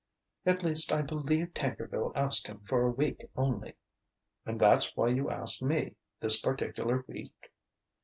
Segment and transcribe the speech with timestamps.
[0.47, 3.75] At least, I believe Tankerville asked him for a week only."
[4.47, 7.51] "And that's why you asked me, this particular week?"